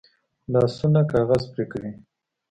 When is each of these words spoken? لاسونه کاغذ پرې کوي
لاسونه 0.51 1.01
کاغذ 1.11 1.43
پرې 1.51 1.65
کوي 1.71 1.91